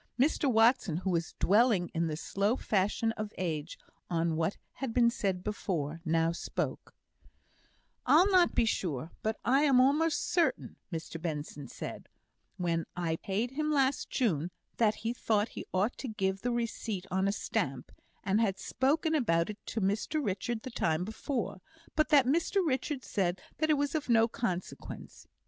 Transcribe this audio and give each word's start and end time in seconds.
Mr 0.19 0.51
Watson, 0.51 0.97
who 0.97 1.11
was 1.11 1.35
dwelling 1.37 1.91
in 1.93 2.07
the 2.07 2.17
slow 2.17 2.55
fashion 2.55 3.11
of 3.11 3.31
age 3.37 3.77
on 4.09 4.35
what 4.35 4.57
had 4.73 4.95
been 4.95 5.11
said 5.11 5.43
before, 5.43 6.01
now 6.03 6.31
spoke: 6.31 6.95
"I'll 8.07 8.25
not 8.31 8.55
be 8.55 8.65
sure, 8.65 9.11
but 9.21 9.37
I 9.45 9.61
am 9.61 9.79
almost 9.79 10.25
certain, 10.27 10.75
Mr 10.91 11.21
Benson 11.21 11.67
said, 11.67 12.09
when 12.57 12.87
I 12.95 13.17
paid 13.17 13.51
him 13.51 13.71
last 13.71 14.09
June, 14.09 14.49
that 14.77 14.95
he 15.05 15.13
thought 15.13 15.49
he 15.49 15.67
ought 15.71 15.99
to 15.99 16.07
give 16.07 16.41
the 16.41 16.49
receipt 16.51 17.05
on 17.11 17.27
a 17.27 17.31
stamp, 17.31 17.91
and 18.23 18.41
had 18.41 18.57
spoken 18.57 19.13
about 19.13 19.51
it 19.51 19.63
to 19.67 19.81
Mr 19.81 20.19
Richard 20.25 20.63
the 20.63 20.71
time 20.71 21.05
before, 21.05 21.61
but 21.95 22.09
that 22.09 22.25
Mr 22.25 22.65
Richard 22.65 23.03
said 23.03 23.39
it 23.59 23.77
was 23.77 23.93
of 23.93 24.09
no 24.09 24.27
consequence. 24.27 25.27